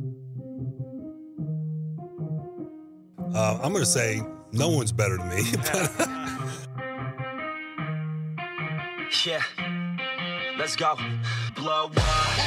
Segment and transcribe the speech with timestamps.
[0.00, 0.04] Uh,
[3.62, 4.20] I'm going to say
[4.50, 5.36] no one's better than me.
[9.24, 9.40] yeah.
[10.58, 10.96] Let's go.
[11.54, 12.38] Blow up.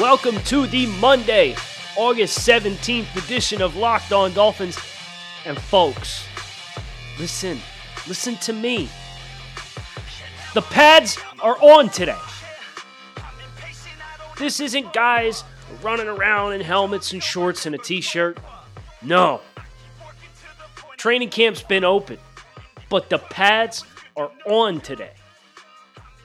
[0.00, 1.54] Welcome to the Monday,
[1.96, 4.78] August 17th edition of Locked On Dolphins.
[5.46, 6.26] And folks,
[7.18, 7.58] listen,
[8.08, 8.88] listen to me.
[10.54, 12.18] The pads are on today.
[14.38, 15.44] This isn't guys
[15.82, 18.38] running around in helmets and shorts and a t shirt.
[19.02, 19.40] No.
[20.96, 22.18] Training camp's been open,
[22.88, 23.84] but the pads
[24.16, 25.12] are on today.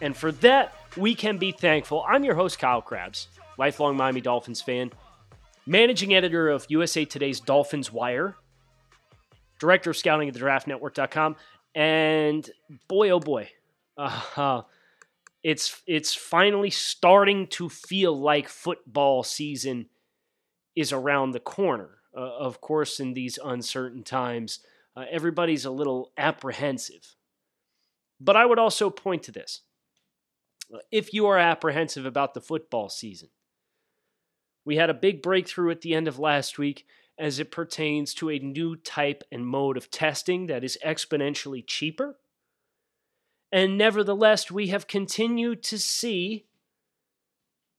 [0.01, 2.05] And for that, we can be thankful.
[2.07, 4.91] I'm your host, Kyle Crabbs, lifelong Miami Dolphins fan,
[5.69, 8.35] managing editor of USA Today's Dolphins Wire,
[9.59, 11.35] director of scouting at the draftnetwork.com,
[11.75, 12.49] and
[12.87, 13.49] boy, oh boy,
[13.97, 14.63] uh,
[15.43, 19.85] it's it's finally starting to feel like football season
[20.75, 21.99] is around the corner.
[22.17, 24.61] Uh, of course, in these uncertain times,
[24.97, 27.15] uh, everybody's a little apprehensive.
[28.19, 29.61] But I would also point to this.
[30.91, 33.29] If you are apprehensive about the football season,
[34.69, 36.85] we had a big breakthrough at the end of last week
[37.17, 42.19] as it pertains to a new type and mode of testing that is exponentially cheaper.
[43.51, 46.45] And nevertheless, we have continued to see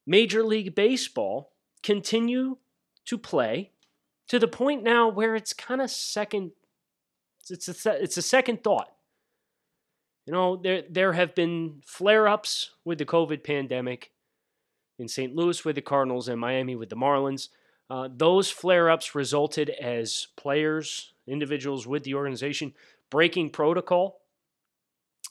[0.04, 1.52] Major League Baseball
[1.84, 2.56] continue
[3.04, 3.70] to play
[4.26, 6.50] to the point now where it's kind of second
[7.48, 8.88] it's a, it's a second thought.
[10.26, 14.10] You know, there there have been flare-ups with the COVID pandemic
[15.00, 15.34] in St.
[15.34, 17.48] Louis with the Cardinals and Miami with the Marlins.
[17.88, 22.72] Uh, those flare-ups resulted as players, individuals with the organization
[23.10, 24.20] breaking protocol.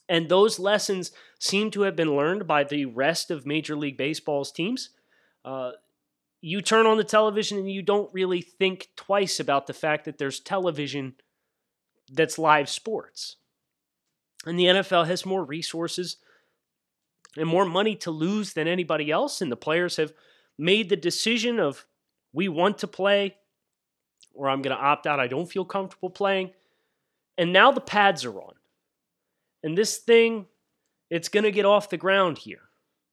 [0.09, 4.51] And those lessons seem to have been learned by the rest of Major League Baseball's
[4.51, 4.89] teams.
[5.45, 5.71] Uh,
[6.41, 10.17] you turn on the television and you don't really think twice about the fact that
[10.17, 11.13] there's television
[12.11, 13.35] that's live sports.
[14.45, 16.17] And the NFL has more resources
[17.37, 19.41] and more money to lose than anybody else.
[19.41, 20.13] And the players have
[20.57, 21.85] made the decision of
[22.33, 23.35] we want to play
[24.33, 25.19] or I'm going to opt out.
[25.19, 26.51] I don't feel comfortable playing.
[27.37, 28.53] And now the pads are on.
[29.63, 30.45] And this thing,
[31.09, 32.61] it's going to get off the ground here.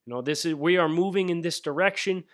[0.07, 2.25] You know, this is we are moving in this direction.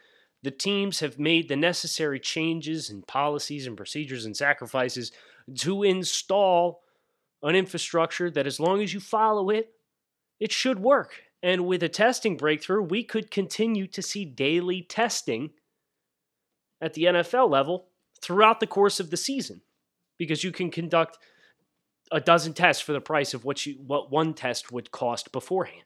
[0.43, 5.12] The teams have made the necessary changes and policies and procedures and sacrifices
[5.56, 6.82] to install
[7.43, 9.72] an infrastructure that, as long as you follow it,
[10.38, 11.14] it should work.
[11.42, 15.50] And with a testing breakthrough, we could continue to see daily testing
[16.80, 17.88] at the NFL level
[18.20, 19.62] throughout the course of the season
[20.19, 21.19] because you can conduct
[22.12, 25.84] a dozen tests for the price of what you what one test would cost beforehand.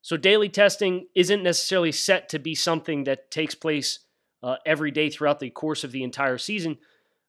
[0.00, 4.00] So daily testing isn't necessarily set to be something that takes place
[4.42, 6.78] uh, every day throughout the course of the entire season,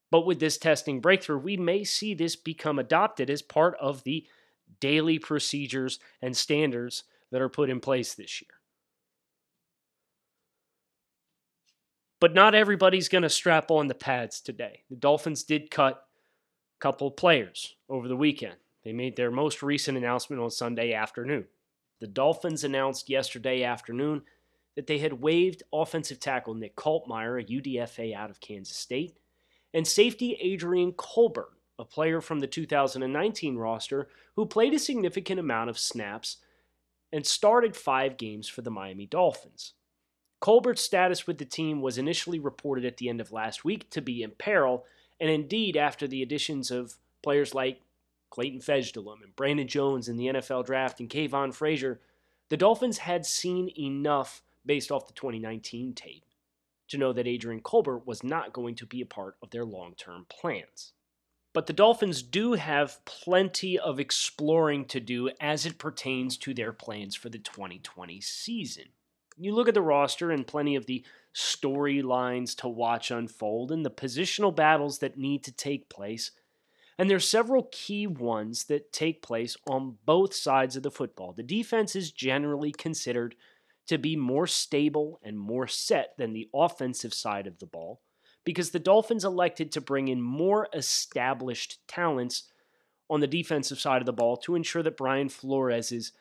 [0.10, 4.26] but with this testing breakthrough, we may see this become adopted as part of the
[4.84, 8.52] daily procedures and standards that are put in place this year.
[12.20, 14.84] But not everybody's going to strap on the pads today.
[14.90, 18.58] The Dolphins did cut a couple players over the weekend.
[18.84, 21.46] They made their most recent announcement on Sunday afternoon.
[22.02, 24.24] The Dolphins announced yesterday afternoon
[24.76, 29.16] that they had waived offensive tackle Nick Kaltmayer, a UDFA out of Kansas State,
[29.74, 35.70] and safety Adrian Colbert, a player from the 2019 roster who played a significant amount
[35.70, 36.38] of snaps
[37.12, 39.74] and started five games for the Miami Dolphins.
[40.40, 44.02] Colbert's status with the team was initially reported at the end of last week to
[44.02, 44.86] be in peril,
[45.20, 47.80] and indeed, after the additions of players like
[48.30, 52.02] Clayton Fejedelem and Brandon Jones in the NFL draft and Kavon Frazier,
[52.50, 56.26] the Dolphins had seen enough based off the 2019 tape
[56.90, 59.94] to know that Adrian Colbert was not going to be a part of their long
[59.96, 60.94] term plans.
[61.54, 66.74] But the Dolphins do have plenty of exploring to do as it pertains to their
[66.74, 68.86] plans for the 2020 season.
[69.38, 73.92] You look at the roster and plenty of the storylines to watch unfold and the
[73.92, 76.32] positional battles that need to take place.
[76.98, 81.34] And there's several key ones that take place on both sides of the football.
[81.34, 83.36] The defense is generally considered
[83.88, 88.02] to be more stable and more set than the offensive side of the ball
[88.44, 92.44] because the Dolphins elected to bring in more established talents
[93.10, 96.12] on the defensive side of the ball to ensure that Brian Flores'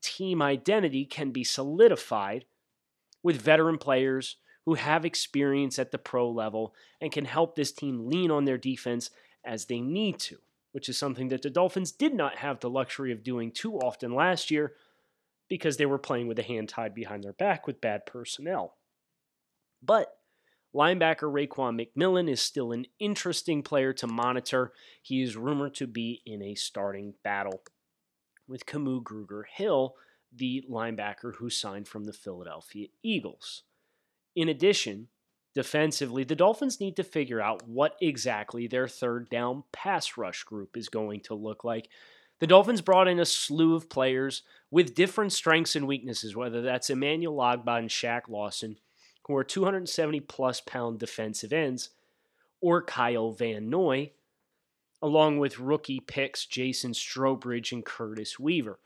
[0.00, 2.44] team identity can be solidified
[3.22, 8.06] with veteran players who have experience at the pro level and can help this team
[8.06, 9.10] lean on their defense
[9.44, 10.36] as they need to,
[10.72, 14.14] which is something that the Dolphins did not have the luxury of doing too often
[14.14, 14.74] last year
[15.48, 18.74] because they were playing with a hand tied behind their back with bad personnel.
[19.82, 20.17] But
[20.78, 24.72] linebacker Raekwon McMillan is still an interesting player to monitor.
[25.02, 27.62] He is rumored to be in a starting battle
[28.46, 29.96] with Kamu Grugier Hill,
[30.32, 33.64] the linebacker who signed from the Philadelphia Eagles.
[34.36, 35.08] In addition,
[35.52, 40.76] defensively, the Dolphins need to figure out what exactly their third down pass rush group
[40.76, 41.88] is going to look like
[42.40, 46.88] the Dolphins brought in a slew of players with different strengths and weaknesses, whether that's
[46.88, 48.76] Emmanuel Ogbah and Shaq Lawson,
[49.28, 51.90] who are 270 plus pound defensive ends,
[52.60, 54.10] or Kyle Van Noy,
[55.00, 58.80] along with rookie picks Jason Strowbridge and Curtis Weaver.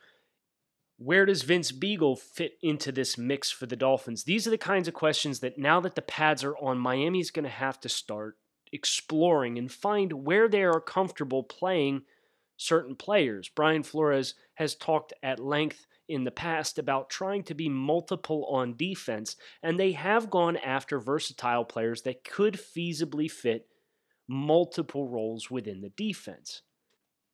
[0.98, 4.24] Where does Vince Biegel fit into this mix for the Dolphins?
[4.24, 7.44] These are the kinds of questions that now that the pads are on, Miami's going
[7.44, 8.36] to have to start
[8.72, 12.02] exploring and find where they are comfortable playing
[12.56, 13.48] certain players.
[13.48, 18.76] Brian Flores has talked at length in the past about trying to be multiple on
[18.76, 23.66] defense, and they have gone after versatile players that could feasibly fit
[24.28, 26.62] multiple roles within the defense.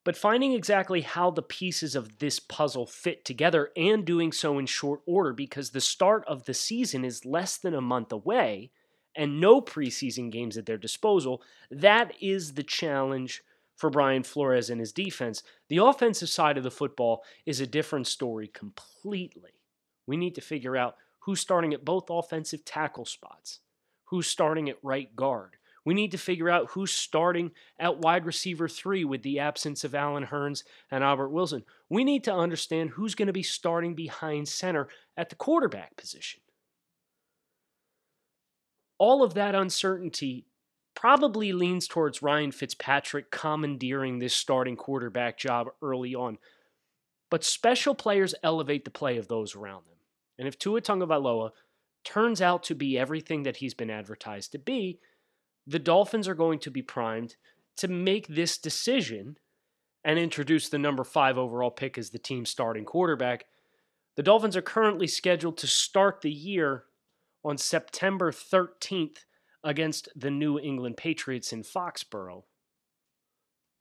[0.04, 4.66] But finding exactly how the pieces of this puzzle fit together and doing so in
[4.66, 8.70] short order because the start of the season is less than a month away
[9.14, 13.42] and no preseason games at their disposal, that is the challenge
[13.78, 15.42] for Brian Flores and his defense.
[15.68, 19.52] The offensive side of the football is a different story completely.
[20.06, 23.60] We need to figure out who's starting at both offensive tackle spots,
[24.06, 25.56] who's starting at right guard.
[25.84, 29.94] We need to figure out who's starting at wide receiver three with the absence of
[29.94, 31.64] Allen Hurns and Albert Wilson.
[31.88, 36.40] We need to understand who's going to be starting behind center at the quarterback position.
[38.98, 40.47] All of that uncertainty
[40.98, 46.38] probably leans towards Ryan Fitzpatrick commandeering this starting quarterback job early on.
[47.30, 49.98] But special players elevate the play of those around them.
[50.40, 51.50] And if Tua Tagovailoa
[52.02, 54.98] turns out to be everything that he's been advertised to be,
[55.68, 57.36] the Dolphins are going to be primed
[57.76, 59.36] to make this decision
[60.02, 63.44] and introduce the number five overall pick as the team's starting quarterback.
[64.16, 66.86] The Dolphins are currently scheduled to start the year
[67.44, 69.18] on September 13th
[69.68, 72.44] against the New England Patriots in Foxborough.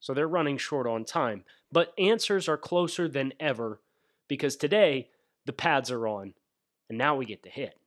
[0.01, 1.45] So they're running short on time.
[1.72, 3.80] But answers are closer than ever
[4.28, 5.07] because today
[5.45, 6.34] the pads are on
[6.89, 7.80] and now we get to hit.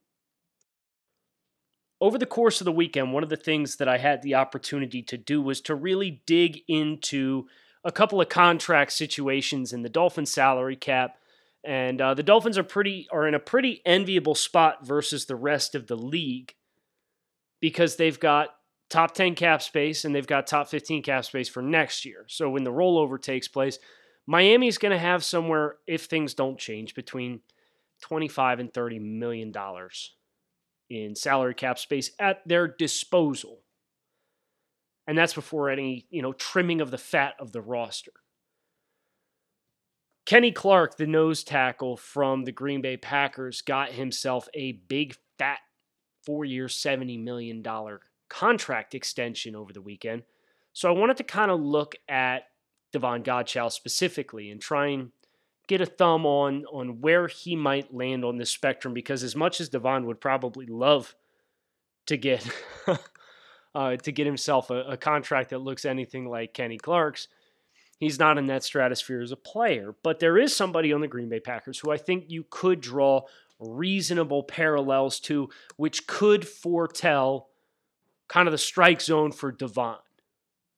[2.00, 5.02] Over the course of the weekend, one of the things that I had the opportunity
[5.02, 7.48] to do was to really dig into
[7.84, 11.18] a couple of contract situations in the Dolphins salary cap.
[11.62, 15.74] And uh, the Dolphins are pretty are in a pretty enviable spot versus the rest
[15.74, 16.54] of the league
[17.60, 18.48] because they've got
[18.88, 22.24] top 10 cap space and they've got top 15 cap space for next year.
[22.28, 23.78] So when the rollover takes place,
[24.26, 27.40] Miami's going to have somewhere, if things don't change, between
[28.02, 30.14] 25 and 30 million dollars
[30.88, 33.60] in salary cap space at their disposal.
[35.06, 38.12] And that's before any, you know, trimming of the fat of the roster.
[40.26, 45.58] Kenny Clark, the nose tackle from the Green Bay Packers, got himself a big fat
[46.24, 47.64] four year, $70 million
[48.28, 50.22] contract extension over the weekend.
[50.72, 52.44] So I wanted to kind of look at
[52.92, 55.10] Davon Godchaux specifically and try and
[55.68, 59.60] get a thumb on on where he might land on this spectrum because as much
[59.60, 61.14] as Davon would probably love
[62.06, 62.48] to get
[63.74, 67.28] uh, to get himself a, a, contract that looks anything like Kenny Clark's,
[67.98, 69.94] he's not in that stratosphere as a player.
[70.02, 73.22] But there is somebody on the Green Bay Packers who I think you could draw
[73.60, 77.48] reasonable parallels to, which could foretell
[78.28, 79.98] kind of the strike zone for Davon.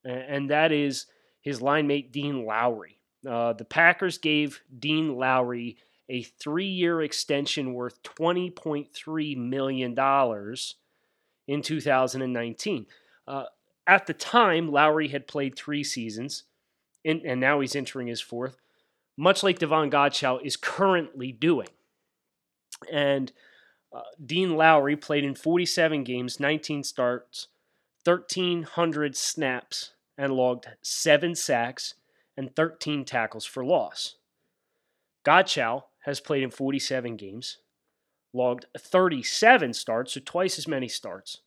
[0.04, 1.06] And that is
[1.40, 2.98] his line mate, Dean Lowry.
[3.28, 5.76] Uh, the Packers gave Dean Lowry
[6.08, 9.96] a three year extension worth $20.3 million
[11.48, 12.86] in 2019.
[13.26, 13.44] Uh,
[13.86, 16.44] at the time, Lowry had played three seasons,
[17.04, 18.56] and, and now he's entering his fourth,
[19.16, 21.68] much like Davon Godchaux is currently doing.
[22.90, 23.32] And
[23.92, 27.48] uh, Dean Lowry played in 47 games, 19 starts,
[28.04, 31.94] 1,300 snaps, and logged seven sacks
[32.36, 34.16] and 13 tackles for loss.
[35.24, 37.58] Godchaux has played in 47 games,
[38.32, 41.38] logged 37 starts, so twice as many starts.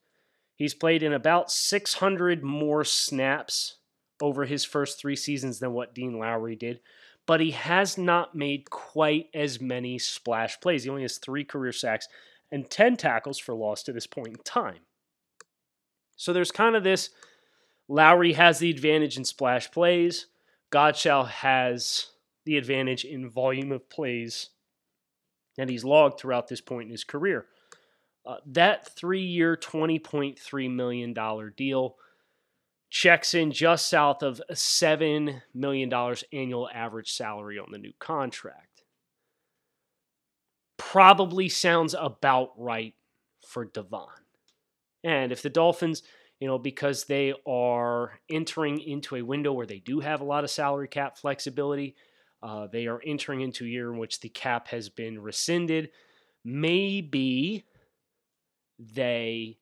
[0.55, 3.77] He's played in about 600 more snaps
[4.21, 6.79] over his first three seasons than what Dean Lowry did,
[7.25, 10.83] but he has not made quite as many splash plays.
[10.83, 12.07] He only has three career sacks
[12.51, 14.79] and 10 tackles for loss to this point in time.
[16.15, 17.09] So there's kind of this
[17.87, 20.27] Lowry has the advantage in splash plays.
[20.71, 22.07] Godchaux has
[22.45, 24.49] the advantage in volume of plays
[25.57, 27.45] that he's logged throughout this point in his career.
[28.25, 31.15] Uh, that three year, $20.3 million
[31.55, 31.95] deal
[32.95, 35.93] checks in just south of $7 million
[36.31, 38.83] annual average salary on the new contract.
[40.77, 42.93] Probably sounds about right
[43.45, 44.07] for Devon.
[45.03, 46.03] And if the Dolphins,
[46.39, 50.45] you know, because they are entering into a window where they do have a lot
[50.45, 51.97] of salary cap flexibility,
[52.41, 55.89] uh, they are entering into a year in which the cap has been rescinded.
[56.45, 57.65] Maybe
[58.79, 59.57] they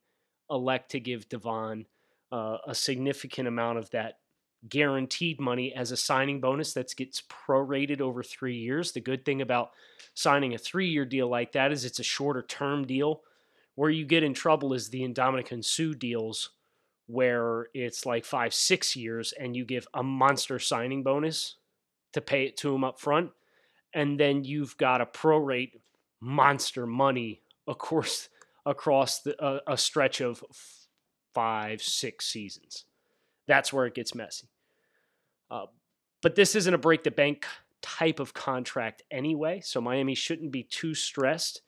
[0.52, 1.88] elect to give Devon
[2.34, 4.18] uh, a significant amount of that
[4.68, 8.92] guaranteed money as a signing bonus that gets prorated over three years.
[8.92, 9.70] The good thing about
[10.16, 13.22] signing a three year deal like that is it's a shorter term deal.
[13.75, 16.52] Where you get in trouble is the Ndamukong Suh deals,
[17.08, 21.56] where it's like five, six years, and you give a monster signing bonus
[22.13, 23.32] to pay it to him up front.
[23.94, 25.74] And then you've got a prorate
[26.20, 28.30] monster money, of course,
[28.66, 30.44] across the, uh, a stretch of
[31.34, 32.86] five, six seasons.
[33.48, 34.48] That's where it gets messy.
[35.52, 35.66] Uh,
[36.22, 37.46] but this isn't a break the bank
[37.82, 41.62] type of contract anyway, so Miami shouldn't be too stressed,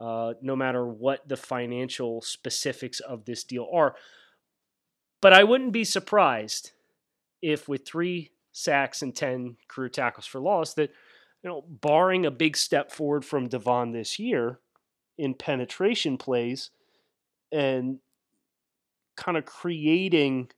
[0.00, 3.96] uh, no matter what the financial specifics of this deal are.
[5.20, 6.70] But I wouldn't be surprised
[7.42, 10.90] if, with three sacks and 10 career tackles for loss, that,
[11.42, 14.60] you know, barring a big step forward from Devon this year,
[15.18, 16.70] in penetration plays
[17.52, 17.98] and
[19.16, 20.48] kind of creating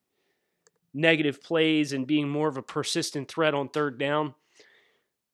[0.95, 4.35] negative plays and being more of a persistent threat on third down.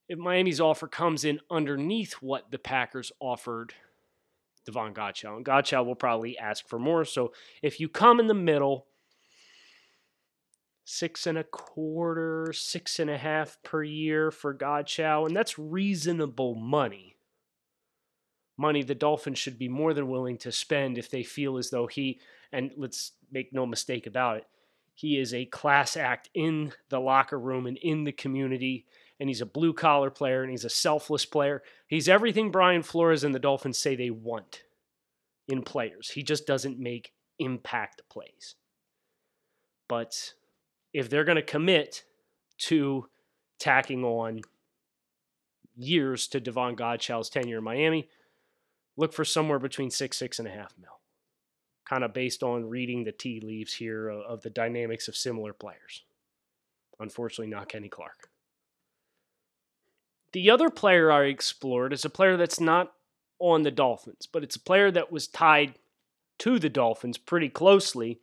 [0.08, 3.72] If Miami's offer comes in underneath what the Packers offered
[4.66, 7.04] Davon Godchaux, and Godchaux will probably ask for more.
[7.04, 8.86] So if you come in the middle,
[10.84, 16.54] six and a quarter, six and a half per year for Godchaux, and that's reasonable
[16.54, 17.13] money
[18.56, 21.86] money the Dolphins should be more than willing to spend if they feel as though
[21.86, 22.20] he,
[22.52, 24.46] and let's make no mistake about it,
[24.94, 28.86] he is a class act in the locker room and in the community.
[29.18, 31.62] And he's a blue collar player and he's a selfless player.
[31.88, 34.62] He's everything Brian Flores and the Dolphins say they want
[35.48, 36.10] in players.
[36.10, 38.54] He just doesn't make impact plays.
[39.88, 40.34] But
[40.92, 42.04] if they're going to commit
[42.58, 43.08] to
[43.58, 44.40] tacking on
[45.76, 48.08] years to Davon Godchaux's tenure in Miami,
[48.96, 51.00] look for somewhere between six, six and a half mil.
[51.88, 56.04] Kind of based on reading the tea leaves here of the dynamics of similar players.
[56.98, 58.28] Unfortunately, not Kenny Clark.
[60.32, 62.92] The other player I explored is a player that's not
[63.38, 65.74] on the Dolphins, but it's a player that was tied
[66.38, 68.20] to the Dolphins pretty closely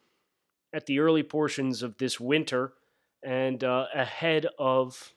[0.73, 2.73] at the early portions of this winter
[3.23, 5.13] and uh, ahead of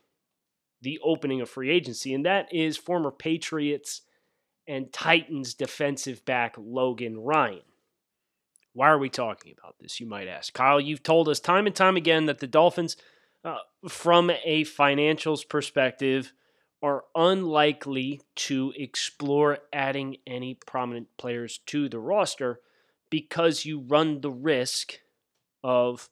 [0.83, 4.03] the opening of free agency, and that is former Patriots
[4.67, 7.63] and Titans defensive back Logan Ryan.
[8.73, 10.53] Why are we talking about this, you might ask?
[10.53, 12.97] Kyle, you've told us time and time again that the Dolphins,
[13.45, 16.33] uh, from a financials perspective,
[16.83, 22.61] are unlikely to explore adding any prominent players to the roster
[23.11, 24.99] because you run the risk
[25.63, 26.11] of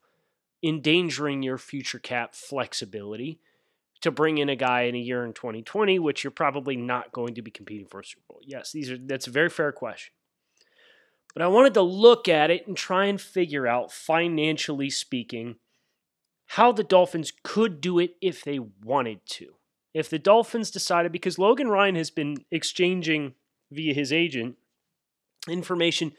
[0.63, 3.41] endangering your future cap flexibility
[4.03, 7.35] to bring in a guy in a year in 2020, which you're probably not going
[7.35, 8.41] to be competing for a Super Bowl?
[8.43, 10.13] Yes, these are that's a very fair question.
[11.35, 15.57] But I wanted to look at it and try and figure out, financially speaking,
[16.49, 19.55] how the Dolphins could do it if they wanted to.
[19.95, 23.35] If the Dolphins decided, because Logan Ryan has been exchanging
[23.71, 24.57] via his agent
[25.49, 26.13] information,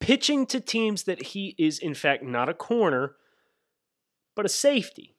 [0.00, 3.14] pitching to teams that he is, in fact, not a corner,
[4.34, 5.14] but a safety,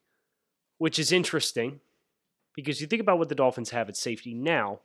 [0.78, 1.80] which is interesting
[2.64, 4.80] because you think about what the Dolphins have at safety now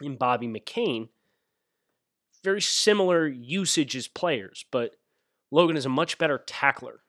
[0.00, 1.08] in Bobby McCain,
[2.44, 4.96] very similar usage as players, but
[5.50, 7.00] Logan is a much better tackler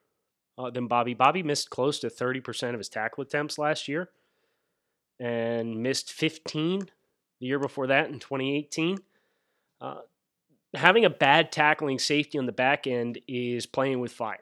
[0.56, 1.14] uh, than Bobby.
[1.14, 4.10] Bobby missed close to 30% of his tackle attempts last year
[5.20, 6.88] and missed 15
[7.40, 8.98] the year before that in 2018.
[9.80, 10.00] Uh,
[10.74, 14.40] having a bad tackling safety on the back end is playing with fire.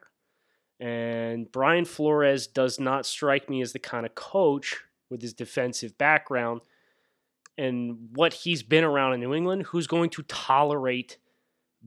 [0.79, 5.97] And Brian Flores does not strike me as the kind of coach with his defensive
[5.99, 6.61] background
[7.59, 11.19] and what he's been around in New England, who's going to tolerate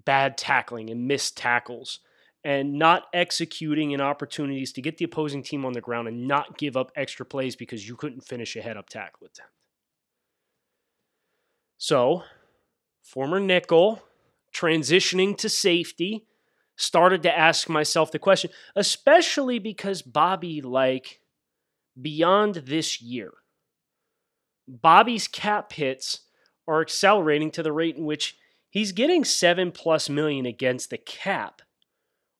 [0.06, 2.00] bad tackling and missed tackles
[2.44, 6.58] and not executing in opportunities to get the opposing team on the ground and not
[6.58, 9.52] give up extra plays because you couldn't finish a head up tackle attempt.
[11.78, 12.24] So,
[13.02, 14.02] former nickel,
[14.54, 16.26] transitioning to safety,
[16.76, 21.19] started to ask myself the question, especially because Bobby, like,
[22.01, 23.34] beyond this year,
[24.68, 26.22] Bobby's cap hits
[26.68, 28.38] are accelerating to the rate in which
[28.70, 31.62] he's getting seven plus million against the cap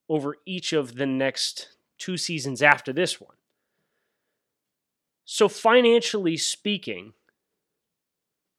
[0.08, 3.36] over each of the next two seasons after this one.
[5.26, 7.14] So, financially speaking,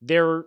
[0.01, 0.45] there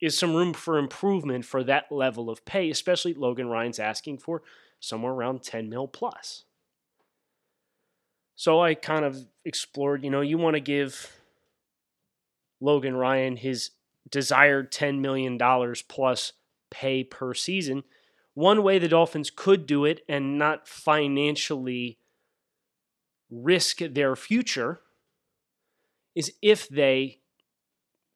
[0.00, 4.42] is some room for improvement for that level of pay, especially Logan Ryan's asking for
[4.80, 6.44] somewhere around 10 mil plus.
[8.38, 11.10] So I kind of explored, you know, you want to give
[12.60, 13.72] Logan Ryan his
[14.08, 15.36] desired $10 million
[15.88, 16.34] plus
[16.70, 17.82] pay per season.
[18.34, 21.98] One way the Dolphins could do it and not financially
[23.28, 24.82] risk their future
[26.14, 27.18] is if they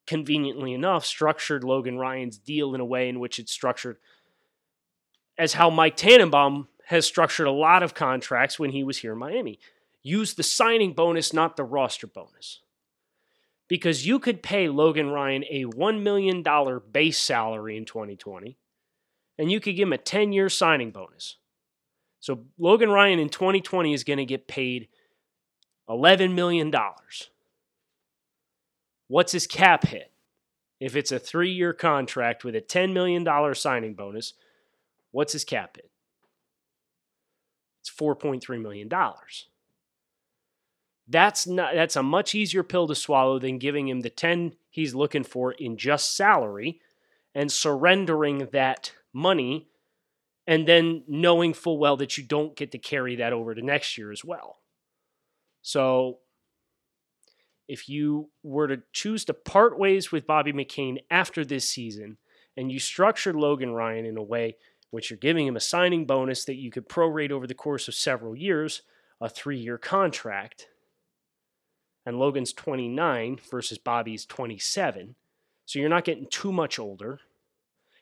[0.06, 3.96] conveniently enough, structured Logan Ryan's deal in a way in which it's structured
[5.36, 9.18] as how Mike Tannenbaum has structured a lot of contracts when he was here in
[9.18, 9.58] Miami.
[10.02, 12.60] Use the signing bonus, not the roster bonus.
[13.68, 16.44] Because you could pay Logan Ryan a $1 million
[16.90, 18.58] base salary in 2020,
[19.38, 21.36] and you could give him a 10 year signing bonus.
[22.20, 24.88] So Logan Ryan in 2020 is going to get paid
[25.88, 26.72] $11 million.
[29.08, 30.12] What's his cap hit?
[30.80, 34.34] If it's a three year contract with a $10 million signing bonus,
[35.10, 35.90] what's his cap hit?
[37.80, 38.88] It's $4.3 million.
[41.12, 44.94] That's not that's a much easier pill to swallow than giving him the 10 he's
[44.94, 46.80] looking for in just salary
[47.34, 49.68] and surrendering that money
[50.46, 53.98] and then knowing full well that you don't get to carry that over to next
[53.98, 54.58] year as well.
[55.60, 56.18] So
[57.68, 62.16] if you were to choose to part ways with Bobby McCain after this season
[62.56, 64.56] and you structured Logan Ryan in a way
[64.90, 67.94] which you're giving him a signing bonus that you could prorate over the course of
[67.94, 68.82] several years,
[69.20, 70.68] a three year contract,
[72.04, 75.14] and Logan's 29 versus Bobby's 27.
[75.66, 77.20] So you're not getting too much older.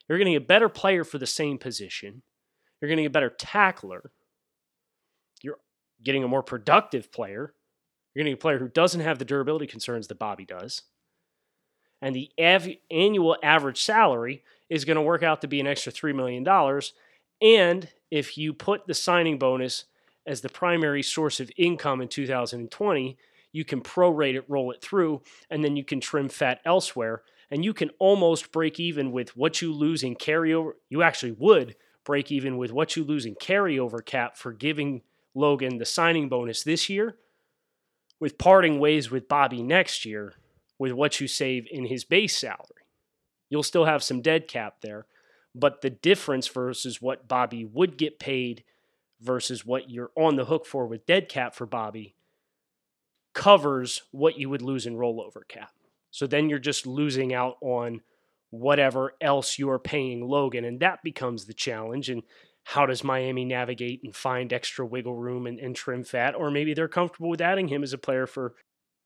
[0.09, 2.23] You're getting a better player for the same position.
[2.81, 4.11] You're getting a better tackler.
[5.43, 5.59] You're
[6.03, 7.55] getting a more productive player
[8.15, 10.83] you're getting a player who doesn't have the durability concerns that Bobby does.
[12.03, 15.93] And the av- annual average salary is going to work out to be an extra
[15.93, 16.47] $3 million.
[17.41, 19.85] And if you put the signing bonus
[20.27, 23.19] as the primary source of income in 2020,
[23.53, 27.23] you can prorate it, roll it through, and then you can trim fat elsewhere.
[27.51, 30.73] And you can almost break even with what you lose in carryover.
[30.89, 35.03] You actually would break even with what you lose in carryover cap for giving
[35.35, 37.17] Logan the signing bonus this year
[38.21, 40.35] with parting ways with Bobby next year
[40.79, 42.87] with what you save in his base salary.
[43.49, 45.07] You'll still have some dead cap there,
[45.55, 48.63] but the difference versus what Bobby would get paid
[49.21, 52.15] versus what you're on the hook for with dead cap for Bobby
[53.35, 55.71] covers what you would lose in rollover cap.
[56.11, 58.01] So then you're just losing out on
[58.51, 62.09] whatever else you're paying Logan, and that becomes the challenge.
[62.09, 62.23] And
[62.65, 66.35] how does Miami navigate and find extra wiggle room and, and trim fat?
[66.35, 68.55] Or maybe they're comfortable with adding him as a player for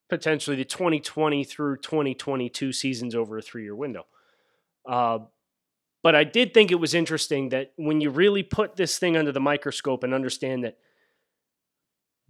[0.08, 4.06] potentially the 2020 through 2022 seasons over a three year window.
[4.88, 5.20] Uh,
[6.02, 9.32] but I did think it was interesting that when you really put this thing under
[9.32, 10.76] the microscope and understand that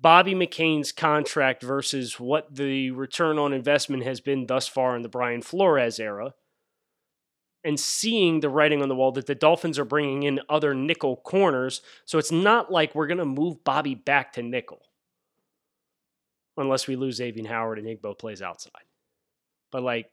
[0.05, 5.09] Bobby McCain's contract versus what the return on investment has been thus far in the
[5.09, 6.35] Brian Flores era,
[7.65, 11.17] and seeing the writing on the wall that the Dolphins are bringing in other nickel
[11.17, 11.81] corners.
[12.05, 14.83] So it's not like we're going to move Bobby back to nickel
[16.59, 18.85] unless we lose Xavien Howard and Igbo plays outside.
[19.73, 20.11] But like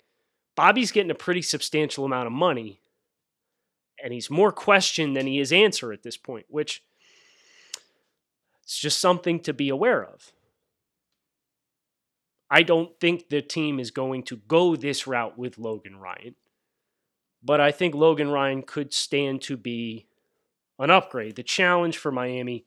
[0.55, 2.79] Bobby's getting a pretty substantial amount of money
[4.01, 6.81] and he's more questioned than he is answer at this point, which
[8.71, 10.31] it's just something to be aware of.
[12.49, 16.35] I don't think the team is going to go this route with Logan Ryan.
[17.43, 20.07] But I think Logan Ryan could stand to be
[20.79, 21.35] an upgrade.
[21.35, 22.63] The challenge for Miami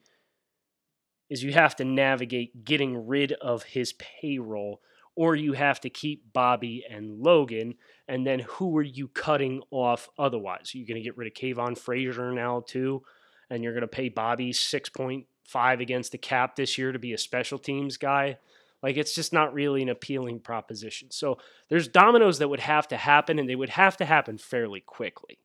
[1.27, 4.81] is you have to navigate getting rid of his payroll,
[5.15, 7.73] or you have to keep Bobby and Logan.
[8.07, 10.75] And then who are you cutting off otherwise?
[10.75, 13.01] You're going to get rid of Kavon Frazier now, too?
[13.49, 17.17] And you're going to pay Bobby 6.5 against the cap this year to be a
[17.17, 18.37] special teams guy?
[18.83, 21.09] Like it's just not really an appealing proposition.
[21.11, 21.37] So
[21.69, 25.39] there's dominoes that would have to happen, and they would have to happen fairly quickly.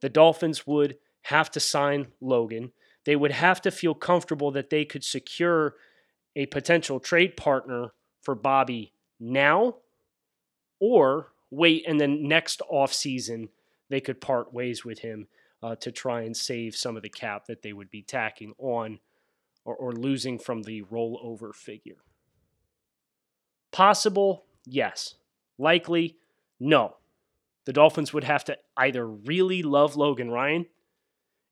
[0.00, 2.72] The Dolphins would have to sign Logan.
[3.04, 5.74] They would have to feel comfortable that they could secure
[6.36, 9.76] a potential trade partner for Bobby now
[10.78, 13.48] or wait and then next offseason
[13.88, 15.26] they could part ways with him
[15.62, 18.98] uh, to try and save some of the cap that they would be tacking on
[19.64, 21.98] or, or losing from the rollover figure.
[23.72, 25.14] Possible, yes.
[25.58, 26.16] Likely,
[26.58, 26.96] no.
[27.66, 30.66] The Dolphins would have to either really love Logan Ryan,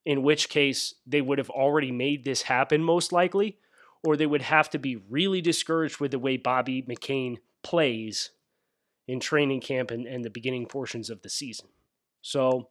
[0.04, 3.58] in which case they would have already made this happen most likely,
[4.02, 8.30] or they would have to be really discouraged with the way Bobby McCain plays
[9.06, 11.68] in training camp and, and the beginning portions of the season.
[12.22, 12.70] So,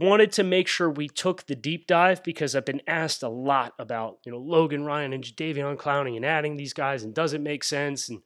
[0.00, 3.74] wanted to make sure we took the deep dive because I've been asked a lot
[3.78, 7.40] about, you know, Logan Ryan and Jadeveon Clowney and adding these guys and does it
[7.40, 8.08] make sense?
[8.08, 8.20] And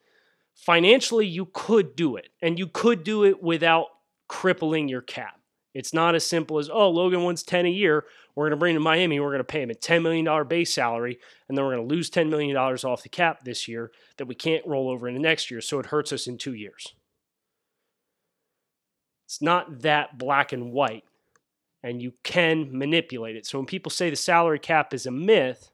[0.54, 3.86] financially, you could do it, and you could do it without
[4.28, 5.40] crippling your cap.
[5.74, 8.06] It's not as simple as, oh, Logan wants 10 a year.
[8.34, 9.20] We're going to bring him to Miami.
[9.20, 11.94] We're going to pay him a $10 million base salary, and then we're going to
[11.94, 15.50] lose $10 million off the cap this year that we can't roll over into next
[15.50, 15.60] year.
[15.60, 16.94] So it hurts us in two years.
[19.26, 21.04] It's not that black and white,
[21.86, 23.46] and you can manipulate it.
[23.46, 25.70] So when people say the salary cap is a myth,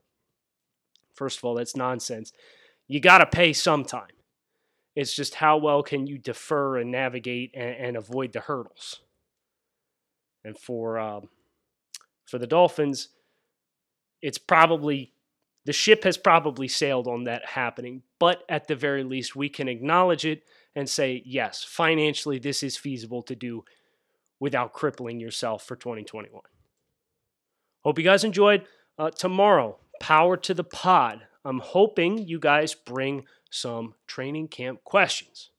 [1.14, 2.34] first of all, that's nonsense.
[2.86, 4.12] You got to pay sometime.
[4.94, 9.00] It's just how well can you defer and navigate and, and avoid the hurdles.
[10.44, 11.30] And for um,
[12.26, 13.08] for the Dolphins,
[14.20, 15.14] it's probably
[15.64, 18.02] the ship has probably sailed on that happening.
[18.18, 20.42] But at the very least, we can acknowledge it
[20.74, 23.64] and say, yes, financially, this is feasible to do
[24.42, 26.42] without crippling yourself for 2021.
[27.84, 28.66] Hope you guys enjoyed.
[28.98, 31.22] Uh, tomorrow, power to the pod.
[31.44, 35.50] I'm hoping you guys bring some training camp questions.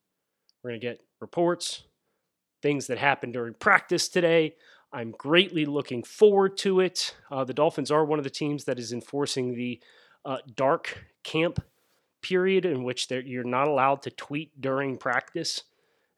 [0.61, 1.83] We're going to get reports,
[2.61, 4.55] things that happened during practice today.
[4.91, 7.15] I'm greatly looking forward to it.
[7.31, 9.79] Uh, the Dolphins are one of the teams that is enforcing the
[10.25, 11.63] uh, dark camp
[12.21, 15.63] period in which you're not allowed to tweet during practice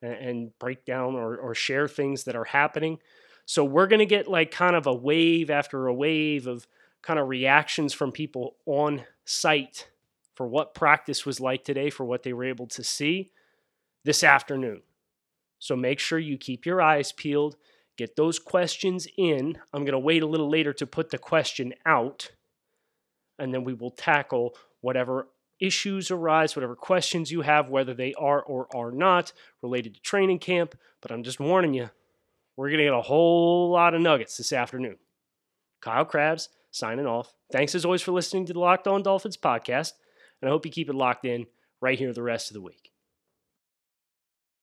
[0.05, 2.99] and, break down or, or share things that are happening.
[3.45, 6.67] So we're going to get like kind of a wave after a wave of
[7.01, 9.89] kind of reactions from people on site
[10.35, 13.31] for what practice was like today, for what they were able to see
[14.03, 14.81] this afternoon.
[15.59, 17.55] So make sure you keep your eyes peeled,
[17.97, 19.57] get those questions in.
[19.73, 22.31] I'm going to wait a little later to put the question out,
[23.39, 25.27] and then we will tackle whatever
[25.59, 30.39] issues arise, whatever questions you have, whether they are or are not related to training
[30.39, 30.75] camp.
[31.01, 31.89] But I'm just warning you,
[32.55, 34.97] we're going to get a whole lot of nuggets this afternoon.
[35.81, 37.33] Kyle Crabbs signing off.
[37.51, 39.93] Thanks as always for listening to the Locked On Dolphins podcast,
[40.41, 41.45] and I hope you keep it locked in
[41.81, 42.91] right here the rest of the week.